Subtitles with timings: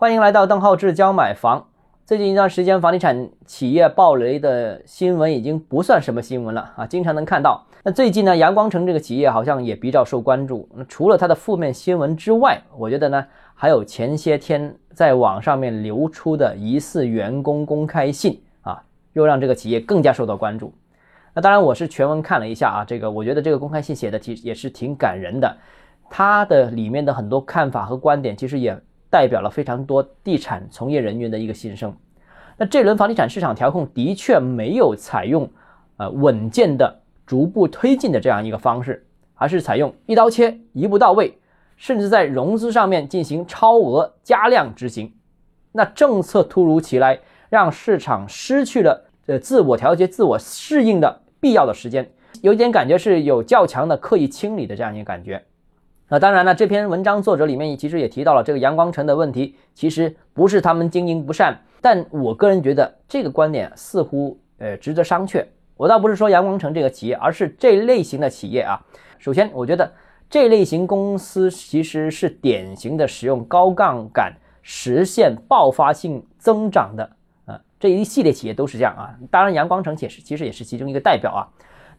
[0.00, 1.66] 欢迎来到邓浩志教买房。
[2.06, 7.66] 最近一段时间，房地产企业暴雷的新闻已经不算什么新闻了啊，经常能看到。
[7.82, 10.68] 那最近呢，阳光城这个企业好像也比较受关注。
[10.76, 13.26] 那除了它的负面新闻之外，我觉得呢，
[13.56, 18.80] 还有前些天在网上面流出的疑似员工公开信啊，
[19.14, 20.72] 又让这个企业更加受到关注。
[21.34, 25.56] 那当然，我是全文看了一下啊，这个我觉得这个公开信写的其实也是挺感人的，
[26.08, 28.80] 它的里面的很多看法和观点，其实也。
[29.10, 31.94] 代表了非常多地产从业人员的一个心声。
[32.56, 35.48] 那这轮房地产市场调控的确没有采用
[35.96, 41.38] 呃稳健的逐步推进的这样一个方式，而是采用一刀切、一步到位，
[41.76, 45.12] 甚至在融资上面进行超额加量执行。
[45.70, 52.10] 那政策突如其来，让市场失去了呃自我调节、自我适应的必要的时间，
[52.42, 55.44] 有点感觉是有较强的刻意清理的这样一个感觉。
[56.10, 65.44] 那当然了，这篇文章作者里面其实也提到了这个阳光城的问题，其实不是他们经营不善，但我个人觉得这个观点似乎呃值得商榷。
[65.76, 68.80] 我倒不是说阳光城这个企业，而是这类型的企业啊。
[69.18, 69.92] 首先，我觉得
[70.30, 77.10] 这类型公司其实是典型的使用高杠杆实现爆发性增长的
[77.44, 79.12] 啊，这一系列企业都是这样啊。
[79.30, 81.44] 当然，阳光城其实其实也是其中一个代表啊。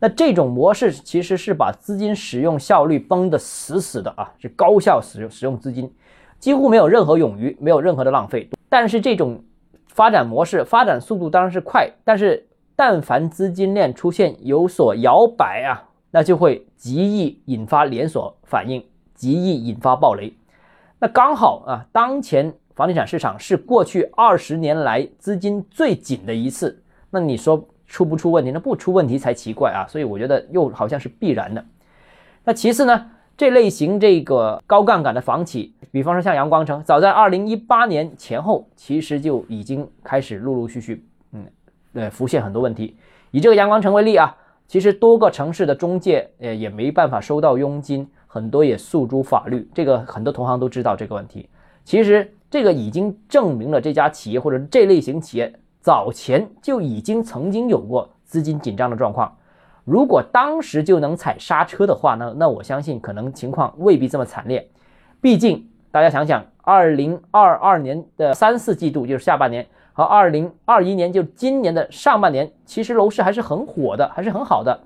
[0.00, 5.92] 那这种模式其实是把资金使用效率绷得死死的啊，是高效使用使用资金，
[6.38, 8.48] 几乎没有任何冗余，没有任何的浪费。
[8.68, 9.42] 但是这种
[9.88, 12.46] 发展模式发展速度当然是快，但是
[12.76, 20.32] 但凡资金链出现有所摇摆啊，那就会极易引发连锁反应，极易引发暴雷。
[21.00, 27.68] 那刚好啊，当前房地产市场是过去二十年来资金最紧的一次，那你说？
[27.88, 28.52] 出不出问题？
[28.52, 29.88] 那不出问题才奇怪啊！
[29.88, 31.64] 所以我觉得又好像是必然的。
[32.44, 41.46] 那其次呢，这类型这个高杠杆的房企，比方说像阳光城，早在二零一八年前后，其实就已经开始陆陆续续，嗯，
[41.94, 42.96] 呃，浮现很多问题。
[43.30, 44.36] 以这个阳光城为例啊，
[44.66, 49.68] 其实多个城市的中介，呃，也没办法收到佣金，很多也诉诸法律。
[49.74, 51.48] 这个很多同行都知道这个问题。
[51.84, 55.54] 其实这个已经证明了这家企业或者这类型企业。
[55.88, 59.38] 早前就已经曾经有过资金紧张的状况，
[59.86, 64.68] 如果当时就能踩刹车的话呢，那我相信可能情况未必这么惨烈。
[65.22, 74.78] 毕竟大家想想，二零二二年的三四季度就是下半年，和二零二一年就今年的上半年，其实楼市还是很火的，还是很好的。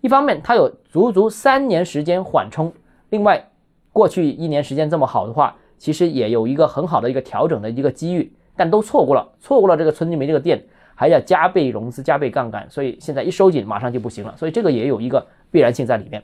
[0.00, 2.72] 一方面它有足足三年时间缓冲，
[3.10, 3.50] 另外
[3.92, 8.32] 过去一年时间这么好的话，其实也有一个很好的一个调整的一个机遇。
[8.56, 10.62] 但都错过了，错过了这个村金梅这个店，
[10.94, 14.34] 还要加倍融资、加倍杠杆，所以现在一收紧，马上就不行了。
[14.36, 16.22] 所以这个也有一个必然性在里面。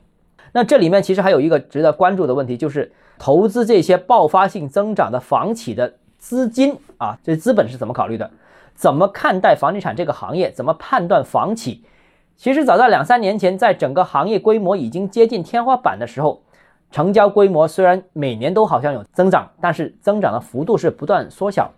[0.53, 8.29] 那这里面其实还有一个值得关注的问题，就是投资这些爆发性增长的房企的资金啊，这资本是怎么考虑的？
[8.73, 10.51] 怎么看待房地产这个行业？
[10.51, 11.83] 怎么判断房企？
[12.35, 16.41] 其实早在两三年前，在整个行业规模已经接近天花板的时候，
[16.89, 21.71] 成交规模虽然每年都好像有增长，但是增长的幅度是不断缩小。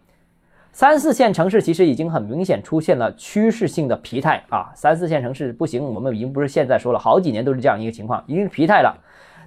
[0.73, 4.71] 三四线城市其实已经很明显出现了趋势性的疲态啊！
[4.73, 8.97] 三四线城市不行，我们已经不是现在说了，好几年都是这样一个情况，已经疲态了。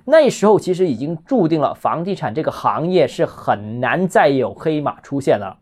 [0.05, 5.59] 那时候其实已经注定了房地产这个行业是很难再有黑马出现了，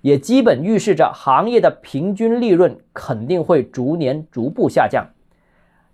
[0.00, 5.06] 也基本预示着行业的平均利润肯定会逐年逐步下降。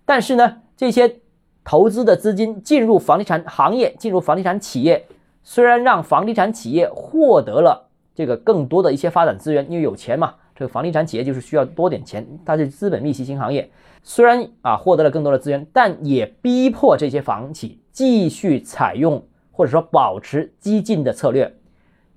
[0.05, 1.17] 但是呢，这些
[1.65, 5.05] 投资的资金进入房地产行业，进入房地产企业，
[5.43, 7.82] 虽然让房地产企业获得了。
[8.15, 13.69] 这个更多的一些发展资源，因为有钱嘛，这个房地产企业就是需要多点钱，它是资本密集型行业，
[14.03, 21.55] 虽然啊获得了更多的资源，但也逼迫这些房企继续采用或者说保持激进的策略，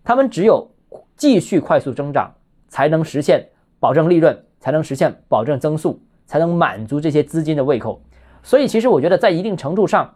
[0.04, 0.70] 他们只有
[1.16, 2.34] 继续快速增长，
[2.68, 3.48] 才能实现
[3.80, 8.02] 保证利润，才能实现保证增速，才能满足这些资金的胃口。
[8.42, 10.14] 所以其实我觉得在一定程度上，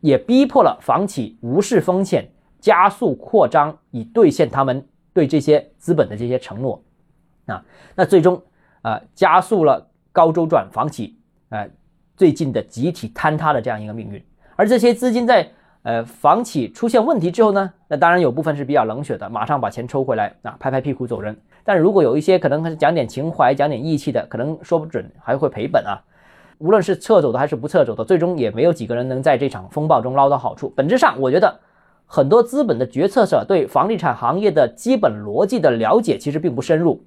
[0.00, 2.30] 也逼迫了房企无视风险。
[2.64, 6.82] 加速扩张，以兑现他们对这些资本的这些承诺，
[7.44, 7.62] 啊，
[7.94, 8.40] 那最终
[8.80, 11.14] 啊加速了高周转房企
[11.50, 11.66] 啊
[12.16, 14.24] 最近的集体坍塌的这样一个命运。
[14.56, 15.46] 而这些资金在
[15.82, 21.38] 呃房企出现问题之后呢，那当然有部分是比较冷血的，马上把钱抽回来啊，拍拍屁股走人。
[21.64, 26.00] 但如果有一些可能讲点情怀、讲点义气的，可能说不准还会赔本啊。
[26.56, 30.72] 无论是撤走的还是不撤走的，最终也没有几个人能在这场风暴中捞到好处。
[30.74, 31.60] 本质上，我觉得。
[32.06, 37.02] 很多资本的决策者对房地产行业的基本逻辑的了解其实并不深入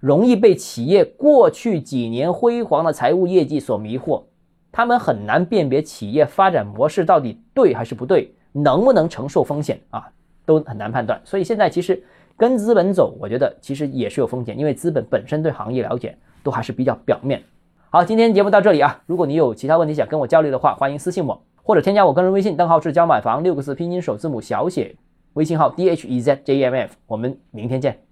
[0.00, 4.22] 容易被企业过去几年辉煌的财务业绩所迷惑。
[4.70, 10.06] 他们很难辨别企业发展模式到底对还是不对能不能承受风险啊
[10.44, 11.20] 都很难判断。
[11.24, 12.02] 所以现在其实
[12.36, 17.42] 跟资本走我觉得其实也是有风险因为资本本身对行业了解都还是比较表面。
[17.88, 21.42] 好今天节目到这里啊如果你有其他问题想跟我交流的话欢迎私信我。
[21.66, 24.94] 或者添加我个人微信账号是教买房六个字拼音首字母小写
[25.32, 28.05] 微信号 dhezjmf 我们明天见。